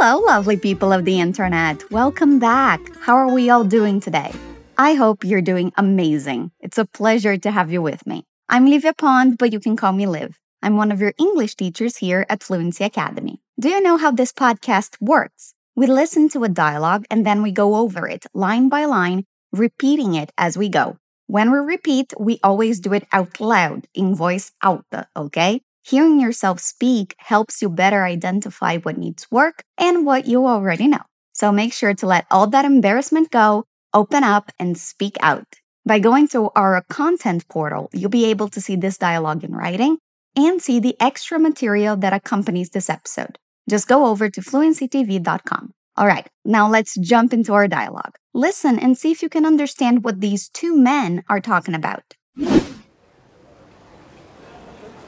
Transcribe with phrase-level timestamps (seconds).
[0.00, 1.90] Hello, lovely people of the internet.
[1.90, 2.80] Welcome back.
[3.00, 4.32] How are we all doing today?
[4.78, 6.52] I hope you're doing amazing.
[6.60, 8.24] It's a pleasure to have you with me.
[8.48, 10.38] I'm Livia Pond, but you can call me Liv.
[10.62, 13.42] I'm one of your English teachers here at Fluency Academy.
[13.58, 15.54] Do you know how this podcast works?
[15.76, 20.14] We listen to a dialogue and then we go over it line by line, repeating
[20.14, 20.96] it as we go.
[21.30, 25.62] When we repeat, we always do it out loud in voice alta, okay?
[25.84, 31.06] Hearing yourself speak helps you better identify what needs work and what you already know.
[31.32, 33.62] So make sure to let all that embarrassment go,
[33.94, 35.46] open up, and speak out.
[35.86, 39.98] By going to our content portal, you'll be able to see this dialogue in writing
[40.34, 43.38] and see the extra material that accompanies this episode.
[43.68, 45.74] Just go over to fluencytv.com.
[45.96, 48.16] All right, now let's jump into our dialogue.
[48.32, 52.14] Listen and see if you can understand what these two men are talking about.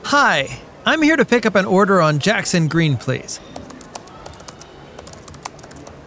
[0.04, 3.38] Hi, I'm here to pick up an order on Jackson Green, please.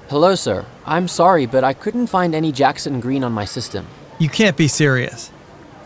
[0.09, 0.65] Hello, sir.
[0.85, 3.87] I'm sorry, but I couldn't find any Jackson Green on my system.
[4.19, 5.29] You can't be serious.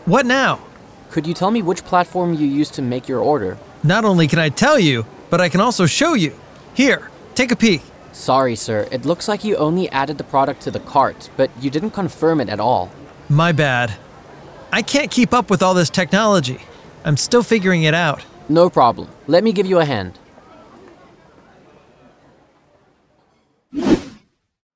[0.04, 0.60] What now?
[1.10, 3.56] Could you tell me which platform you used to make your order?
[3.82, 6.38] Not only can I tell you, but I can also show you.
[6.74, 7.82] Here, take a peek.
[8.12, 8.88] Sorry, sir.
[8.90, 12.40] It looks like you only added the product to the cart, but you didn't confirm
[12.40, 12.90] it at all.
[13.28, 13.94] My bad.
[14.72, 16.60] I can't keep up with all this technology.
[17.04, 18.24] I'm still figuring it out.
[18.48, 19.08] No problem.
[19.26, 20.18] Let me give you a hand.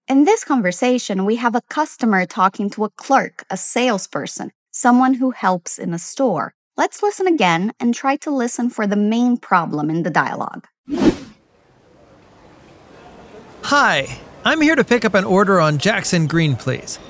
[0.07, 5.31] In this conversation, we have a customer talking to a clerk, a salesperson, someone who
[5.31, 6.55] helps in a store.
[6.77, 10.67] Let's listen again and try to listen for the main problem in the dialogue.
[13.77, 17.01] Hi, I'm here to pick up an order on Jackson Green, please.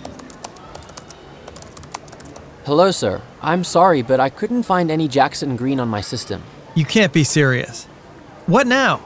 [2.64, 3.20] Hello, sir.
[3.42, 6.42] I'm sorry, but I couldn't find any Jackson Green on my system.
[6.74, 7.84] You can't be serious.
[8.46, 9.02] What now?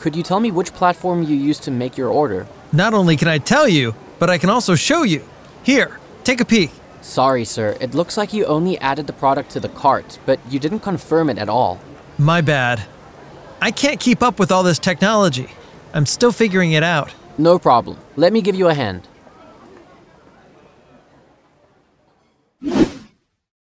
[0.00, 2.46] Could you tell me which platform you used to make your order?
[2.72, 5.22] Not only can I tell you, but I can also show you.
[5.64, 6.70] Here, take a peek.
[7.02, 7.76] Sorry, sir.
[7.78, 11.28] It looks like you only added the product to the cart, but you didn't confirm
[11.28, 11.78] it at all.
[12.16, 12.84] My bad.
[13.60, 15.50] I can't keep up with all this technology.
[15.94, 17.12] I'm still figuring it out.
[17.38, 17.98] No problem.
[18.16, 19.08] Let me give you a hand.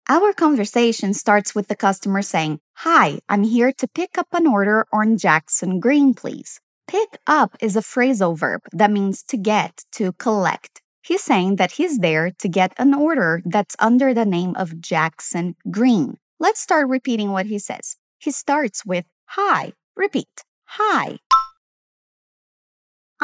[0.10, 4.86] Our conversation starts with the customer saying, Hi, I'm here to pick up an order
[4.92, 6.60] on Jackson Green, please.
[6.86, 10.82] Pick up is a phrasal verb that means to get, to collect.
[11.02, 15.56] He's saying that he's there to get an order that's under the name of Jackson
[15.72, 16.18] Green.
[16.40, 17.96] Let's start repeating what he says.
[18.20, 19.72] He starts with Hi.
[19.96, 20.44] Repeat.
[20.66, 21.20] Hi.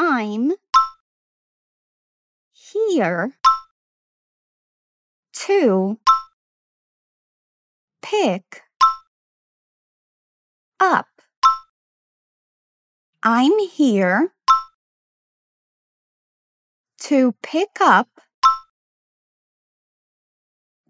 [0.00, 0.52] I'm
[2.52, 3.32] here
[5.32, 5.98] to
[8.00, 8.62] pick
[10.78, 11.08] up.
[13.24, 14.32] I'm here
[17.00, 18.08] to pick up.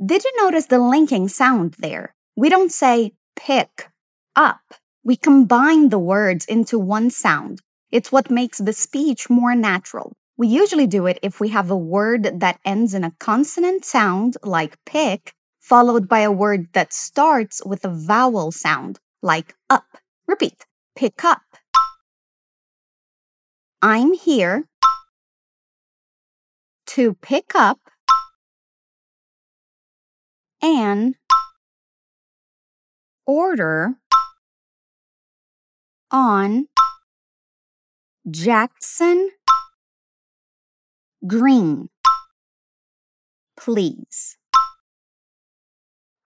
[0.05, 2.15] Did you notice the linking sound there?
[2.37, 3.89] We don't say pick
[4.37, 4.61] up.
[5.03, 7.63] We combine the words into one sound.
[7.91, 10.13] It's what makes the speech more natural.
[10.37, 14.37] We usually do it if we have a word that ends in a consonant sound,
[14.43, 19.87] like pick, followed by a word that starts with a vowel sound, like up.
[20.27, 20.65] Repeat
[20.99, 21.43] pick up.
[23.81, 24.65] I'm here
[26.87, 27.79] to pick up
[30.61, 31.15] an
[33.25, 33.95] order
[36.11, 36.67] on
[38.31, 39.31] Jackson
[41.27, 41.89] Green.
[43.57, 44.37] Please.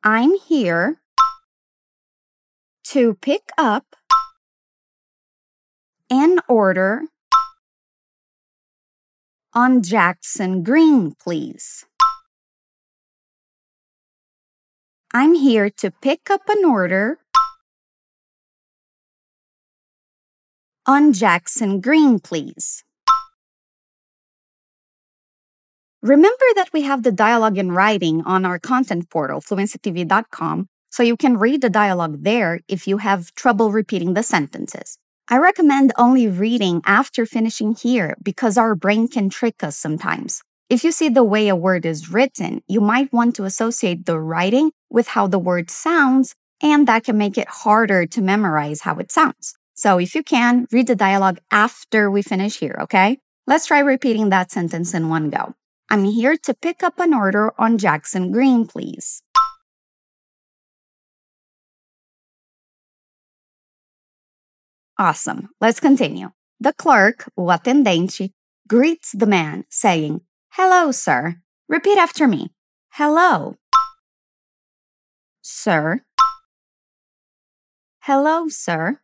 [0.02, 1.00] I'm here
[2.88, 3.94] to pick up
[6.10, 7.02] an order
[9.54, 11.84] on Jackson Green, please.
[15.14, 17.18] I'm here to pick up an order
[20.86, 22.82] on Jackson Green, please.
[26.02, 31.16] Remember that we have the dialogue in writing on our content portal, fluencytv.com, so you
[31.16, 34.98] can read the dialogue there if you have trouble repeating the sentences.
[35.28, 40.42] I recommend only reading after finishing here because our brain can trick us sometimes.
[40.68, 44.18] If you see the way a word is written, you might want to associate the
[44.18, 48.96] writing with how the word sounds, and that can make it harder to memorize how
[48.96, 49.54] it sounds.
[49.74, 53.18] So if you can, read the dialogue after we finish here, okay?
[53.46, 55.54] Let's try repeating that sentence in one go.
[55.90, 59.22] I'm here to pick up an order on Jackson Green, please.
[64.98, 65.48] Awesome.
[65.60, 66.30] Let's continue.
[66.60, 68.30] The clerk, o atendente,
[68.68, 70.20] greets the man, saying,
[70.52, 71.42] Hello, sir.
[71.68, 72.52] Repeat after me.
[72.90, 73.56] Hello.
[75.42, 76.04] Sir.
[78.00, 79.01] Hello, sir.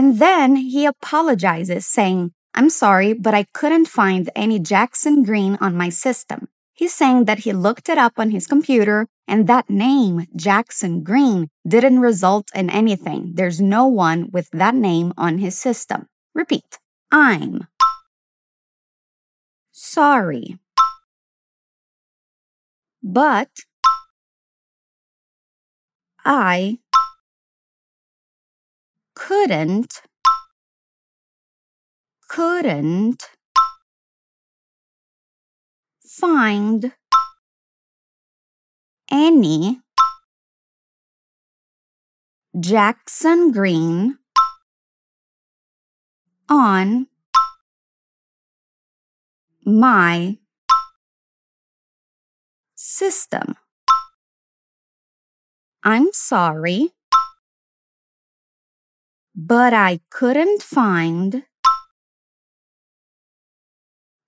[0.00, 5.76] And then he apologizes, saying, I'm sorry, but I couldn't find any Jackson Green on
[5.76, 6.48] my system.
[6.72, 11.50] He's saying that he looked it up on his computer and that name, Jackson Green,
[11.68, 13.32] didn't result in anything.
[13.34, 16.06] There's no one with that name on his system.
[16.34, 16.78] Repeat
[17.12, 17.68] I'm
[19.70, 20.58] sorry.
[23.02, 23.50] But
[26.24, 26.78] I
[29.30, 30.02] couldn't
[32.28, 33.30] couldn't
[36.04, 36.92] find
[39.08, 39.78] any
[42.58, 44.18] Jackson Green
[46.48, 47.06] on
[49.64, 50.38] my
[52.74, 53.54] system.
[55.84, 56.90] I'm sorry,
[59.46, 61.44] but I couldn't find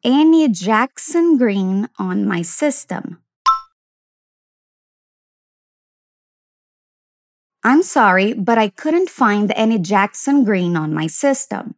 [0.02, 3.18] any Jackson Green on my system.
[7.62, 11.74] I'm sorry, but I couldn't find any Jackson Green on my system.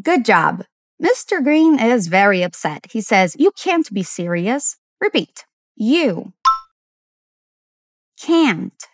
[0.00, 0.64] Good job.
[1.02, 1.42] Mr.
[1.42, 2.86] Green is very upset.
[2.92, 4.76] He says, You can't be serious.
[5.00, 5.44] Repeat.
[5.74, 6.32] You
[8.20, 8.84] can't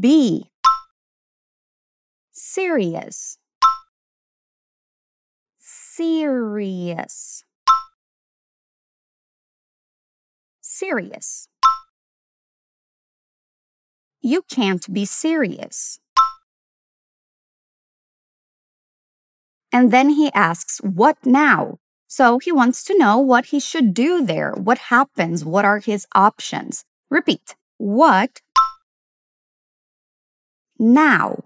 [0.00, 0.50] be
[2.32, 3.38] serious.
[5.58, 7.44] Serious.
[10.60, 11.48] Serious.
[14.20, 15.98] You can't be serious.
[19.70, 21.78] And then he asks, What now?
[22.06, 24.52] So he wants to know what he should do there.
[24.52, 25.44] What happens?
[25.44, 26.84] What are his options?
[27.12, 27.56] Repeat.
[27.76, 28.40] What
[30.78, 31.44] now?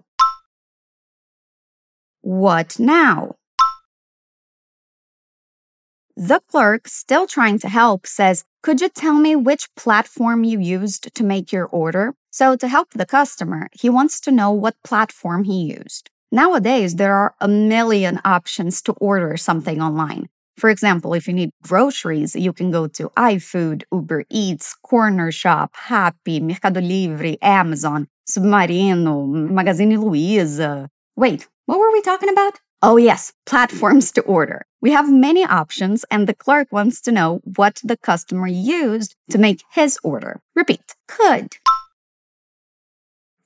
[2.21, 3.35] What now?
[6.15, 11.13] The clerk, still trying to help, says, Could you tell me which platform you used
[11.13, 12.15] to make your order?
[12.31, 16.09] So, to help the customer, he wants to know what platform he used.
[16.31, 20.29] Nowadays, there are a million options to order something online.
[20.57, 25.75] For example, if you need groceries, you can go to iFood, Uber Eats, Corner Shop,
[25.87, 30.87] Rappi, Mercado Livre, Amazon, Submarino, Magazine Luiza.
[31.15, 32.59] Wait, what were we talking about?
[32.81, 34.65] Oh, yes, platforms to order.
[34.81, 39.37] We have many options, and the clerk wants to know what the customer used to
[39.37, 40.41] make his order.
[40.55, 40.95] Repeat.
[41.07, 41.55] Could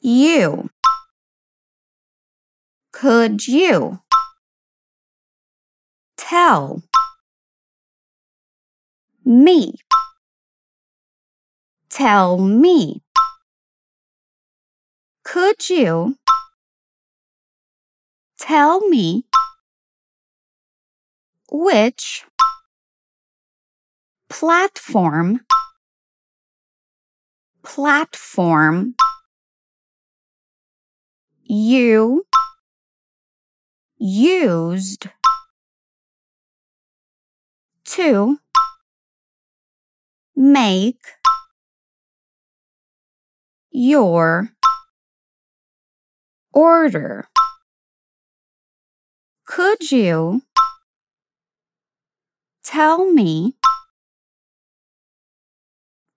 [0.02, 0.70] you
[2.92, 4.02] could you
[6.18, 6.82] tell
[9.26, 9.76] me?
[11.90, 13.02] Tell me.
[15.24, 16.18] Could you
[18.40, 19.26] tell me
[21.52, 22.26] which
[24.30, 25.42] platform
[27.64, 28.96] platform
[31.44, 32.26] you
[33.98, 35.08] used
[37.86, 38.40] to
[40.42, 41.06] make
[43.70, 44.50] your
[46.52, 47.28] order.
[49.46, 50.42] Could you
[52.64, 53.54] tell me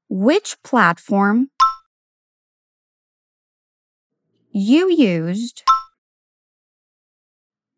[0.09, 1.51] which platform
[4.51, 5.63] you used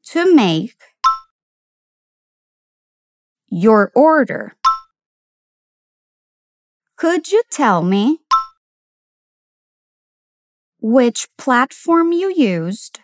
[0.04, 0.76] to make
[3.48, 4.54] your order.
[6.96, 8.20] Could you tell me
[10.80, 13.00] which platform you used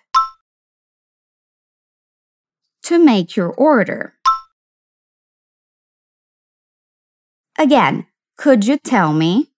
[2.85, 4.15] to make your order?
[7.59, 8.07] Again,
[8.37, 9.53] could you tell me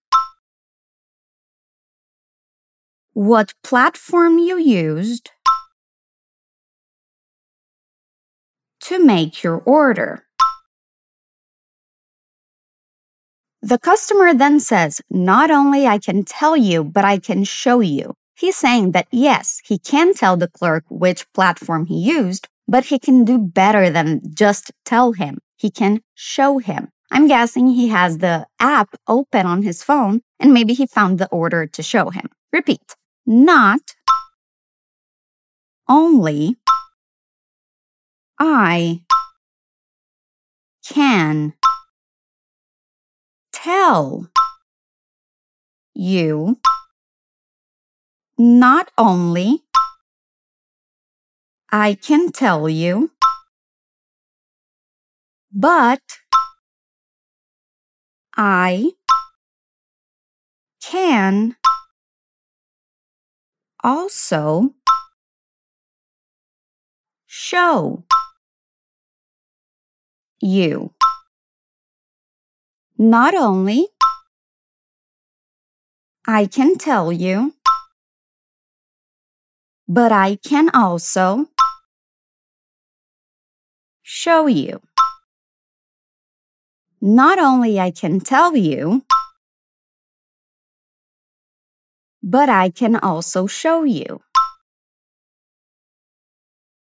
[3.13, 5.31] what platform you used
[8.81, 10.25] to make your order.
[13.65, 18.13] The customer then says, Not only I can tell you, but I can show you.
[18.35, 22.99] He's saying that yes, he can tell the clerk which platform he used, but he
[22.99, 25.39] can do better than just tell him.
[25.57, 26.89] He can show him.
[27.09, 31.29] I'm guessing he has the app open on his phone and maybe he found the
[31.29, 32.29] order to show him.
[32.53, 32.93] Repeat.
[33.25, 33.95] Not
[35.89, 36.57] only
[38.37, 39.01] I
[40.87, 41.55] can
[43.65, 44.29] tell
[45.95, 46.59] you
[48.37, 49.63] not only
[51.71, 53.09] I can tell you,
[55.51, 56.03] but
[58.37, 58.91] I
[60.79, 61.55] can
[63.83, 64.75] also
[67.25, 68.03] show
[70.39, 70.93] you.
[72.97, 73.87] Not only
[76.25, 77.53] I can tell you,
[79.85, 81.47] but I can also
[84.01, 84.81] show you.
[87.01, 89.03] Not only I can tell you,
[92.23, 94.21] but I can also show you.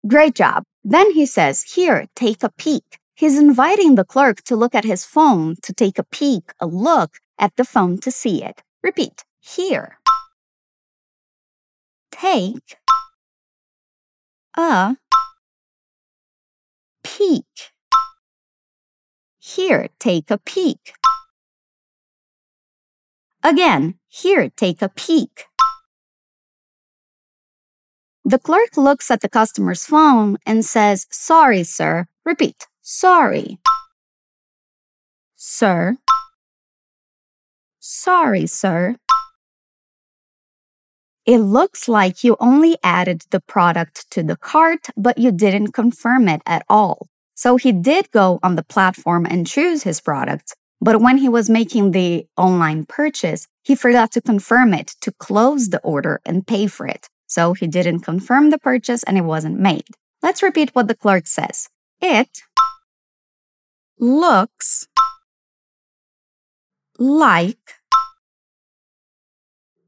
[0.06, 0.62] Great job.
[0.84, 2.98] Then he says, Here, take a peek.
[3.16, 7.16] He's inviting the clerk to look at his phone to take a peek, a look
[7.38, 8.62] at the phone to see it.
[8.82, 9.24] Repeat.
[9.40, 9.98] Here.
[12.12, 12.76] Take
[14.54, 14.96] a
[17.02, 17.72] peek.
[19.38, 20.92] Here, take a peek.
[23.42, 25.46] Again, here, take a peek.
[28.26, 32.06] The clerk looks at the customer's phone and says, Sorry, sir.
[32.24, 33.58] Repeat, sorry.
[35.34, 35.96] Sir.
[37.80, 38.96] Sorry, sir.
[41.26, 46.28] It looks like you only added the product to the cart, but you didn't confirm
[46.28, 47.08] it at all.
[47.34, 51.50] So he did go on the platform and choose his product, but when he was
[51.50, 56.68] making the online purchase, he forgot to confirm it to close the order and pay
[56.68, 57.08] for it.
[57.26, 59.88] So he didn't confirm the purchase and it wasn't made.
[60.22, 61.68] Let's repeat what the clerk says.
[62.00, 62.42] It
[63.98, 64.86] looks
[66.98, 67.74] like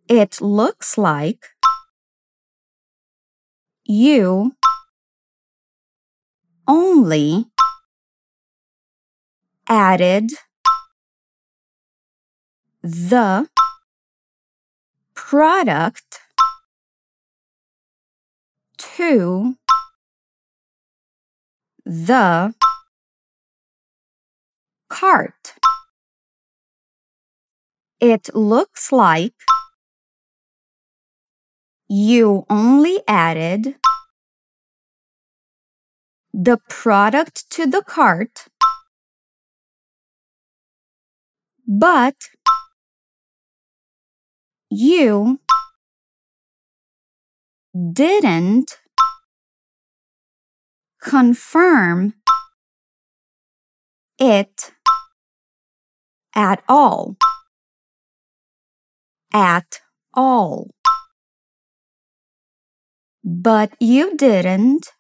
[0.09, 1.45] it looks like
[3.85, 4.53] you
[6.67, 7.47] only
[9.69, 10.31] added
[12.83, 13.49] the
[15.15, 16.21] product
[18.79, 19.57] to
[21.85, 22.55] the
[24.88, 25.54] cart.
[28.00, 29.35] It looks like
[31.88, 33.76] you only added
[36.33, 38.47] the product to the cart,
[41.66, 42.16] but
[44.71, 45.40] you
[47.92, 48.78] didn't
[51.00, 52.14] confirm
[54.18, 54.73] it
[56.38, 57.16] at all.
[59.35, 59.80] At
[60.14, 60.71] all.
[63.25, 64.92] But you didn't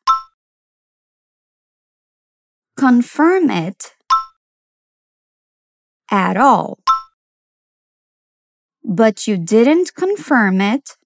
[2.76, 3.94] confirm it
[6.10, 6.80] at all.
[8.82, 10.96] But you didn't confirm it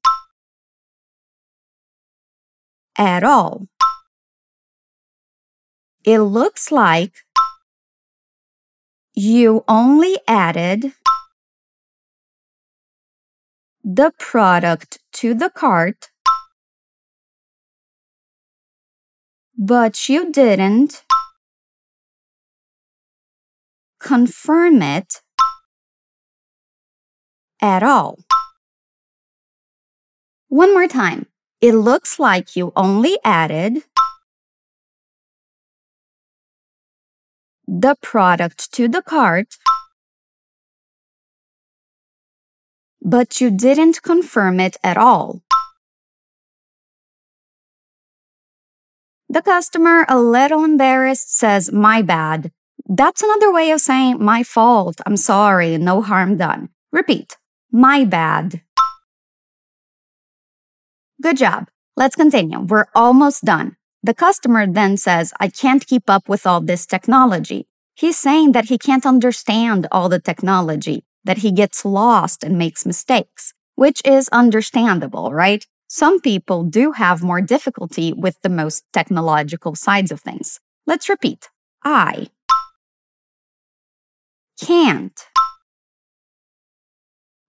[2.97, 3.67] at all.
[6.05, 7.13] It looks like
[9.15, 10.93] you only added
[13.85, 16.11] the product to the cart,
[19.59, 21.05] but you didn't
[24.01, 25.21] confirm it
[27.61, 28.19] at all.
[30.49, 31.27] One more time.
[31.61, 33.85] It looks like you only added
[37.81, 39.57] the product to the cart,
[43.01, 45.41] but you didn't confirm it at all.
[49.31, 52.53] The customer, a little embarrassed, says, My bad.
[52.85, 56.69] That's another way of saying, My fault, I'm sorry, no harm done.
[56.93, 57.39] Repeat,
[57.71, 58.61] My bad.
[61.23, 61.69] Good job.
[61.97, 62.61] Let's continue.
[62.61, 63.77] We're almost done.
[64.05, 67.67] The customer then says, I can't keep up with all this technology.
[67.95, 72.85] He's saying that he can't understand all the technology, that he gets lost and makes
[72.85, 75.65] mistakes, which is understandable, right?
[75.87, 80.59] Some people do have more difficulty with the most technological sides of things.
[80.85, 81.49] Let's repeat.
[81.85, 82.29] I
[84.61, 85.21] can't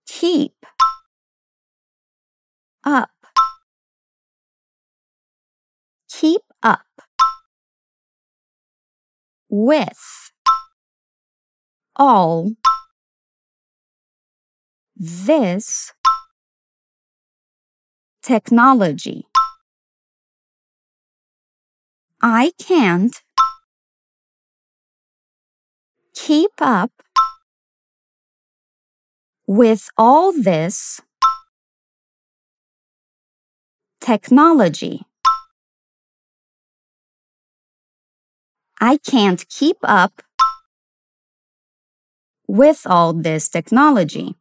[0.05, 0.65] keep
[2.83, 3.09] up
[6.63, 6.85] up
[9.49, 10.31] with
[11.95, 12.53] all
[14.95, 15.93] this
[18.23, 19.25] technology.
[22.21, 23.21] I can't
[26.15, 26.91] keep up
[29.45, 31.01] with all this
[33.99, 35.05] technology.
[38.83, 40.21] I can't keep up
[42.49, 44.35] with all this technology.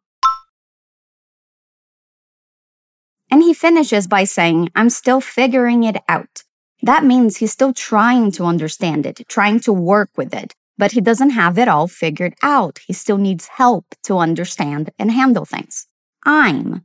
[3.31, 6.43] And he finishes by saying, I'm still figuring it out.
[6.83, 11.01] That means he's still trying to understand it, trying to work with it, but he
[11.01, 12.81] doesn't have it all figured out.
[12.85, 15.87] He still needs help to understand and handle things.
[16.25, 16.85] I'm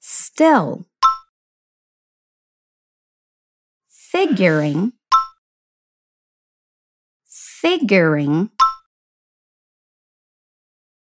[0.00, 0.86] still
[4.10, 4.92] figuring,
[7.26, 8.48] figuring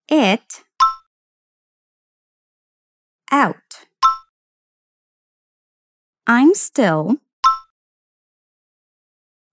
[0.10, 0.64] it
[3.32, 3.56] out.
[6.28, 7.18] I'm still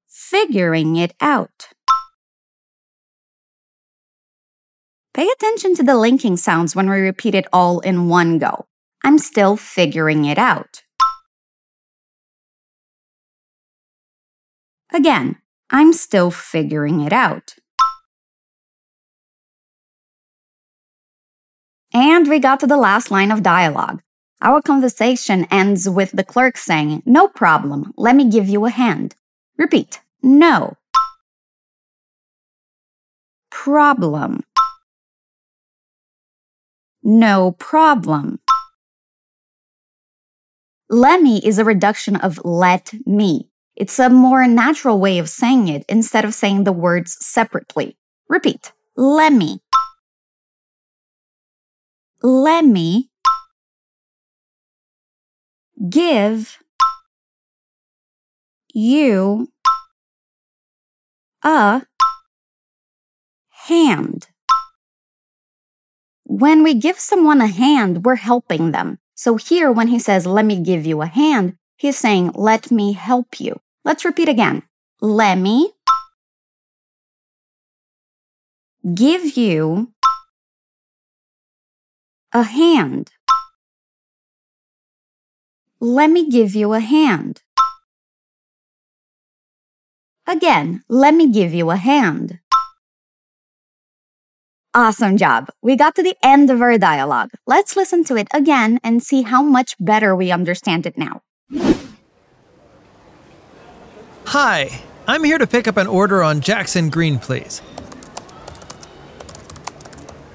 [0.09, 1.69] figuring it out.
[5.13, 8.67] Pay attention to the linking sounds when we repeat it all in one go.
[9.05, 10.84] I'm still figuring it out.
[14.95, 15.39] Again,
[15.71, 17.57] I'm still figuring it out.
[21.93, 24.03] And we got to the last line of dialogue.
[24.41, 29.17] Our conversation ends with the clerk saying, No problem, let me give you a hand.
[29.59, 30.77] Repeat, no.
[33.51, 34.45] Problem.
[37.03, 38.39] No problem.
[40.89, 43.51] Let me is a reduction of let me.
[43.77, 47.97] It's a more natural way of saying it instead of saying the words separately.
[48.29, 48.73] Repeat.
[48.97, 49.61] Let me.
[52.23, 53.11] Let me
[55.89, 56.59] give
[58.73, 59.49] you
[61.43, 61.83] a
[63.67, 64.29] hand.
[66.25, 68.99] When we give someone a hand, we're helping them.
[69.15, 72.93] So here, when he says, let me give you a hand, he's saying, let me
[72.93, 73.61] help you.
[73.85, 74.63] Let's repeat again.
[75.03, 75.73] Let me
[78.95, 79.93] give you
[82.33, 83.13] a hand.
[85.81, 87.43] Let me give you a hand.
[90.27, 92.41] Again, let me give you a hand.
[94.73, 95.51] Awesome job.
[95.63, 97.31] We got to the end of our dialogue.
[97.47, 101.21] Let's listen to it again and see how much better we understand it now.
[104.35, 107.63] Hi, I'm here to pick up an order on Jackson Green, please.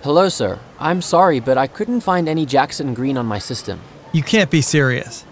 [0.04, 0.58] Hello, sir.
[0.80, 3.82] I'm sorry, but I couldn't find any Jackson Green on my system.
[4.14, 5.24] You can't be serious.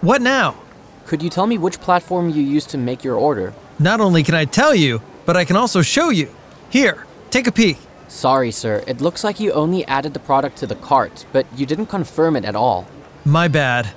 [0.00, 0.56] What now?
[1.04, 3.52] Could you tell me which platform you used to make your order?
[3.78, 6.34] Not only can I tell you, but I can also show you.
[6.70, 7.76] Here, take a peek.
[8.08, 8.82] Sorry, sir.
[8.86, 12.34] It looks like you only added the product to the cart, but you didn't confirm
[12.34, 12.88] it at all.
[13.26, 13.90] My bad.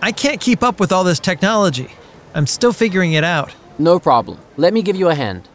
[0.00, 1.90] I can't keep up with all this technology.
[2.34, 3.54] I'm still figuring it out.
[3.78, 4.38] No problem.
[4.56, 5.48] Let me give you a hand.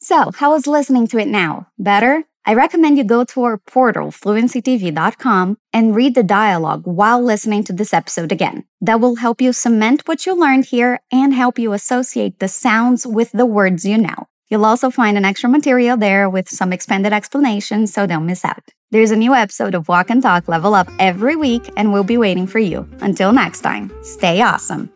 [0.00, 1.66] So, how is listening to it now?
[1.78, 2.24] Better?
[2.48, 7.72] I recommend you go to our portal, fluencytv.com, and read the dialogue while listening to
[7.72, 8.66] this episode again.
[8.80, 13.04] That will help you cement what you learned here and help you associate the sounds
[13.04, 14.28] with the words you know.
[14.48, 18.62] You'll also find an extra material there with some expanded explanations, so don't miss out.
[18.92, 22.16] There's a new episode of Walk and Talk Level Up every week, and we'll be
[22.16, 22.88] waiting for you.
[23.00, 24.90] Until next time, stay awesome.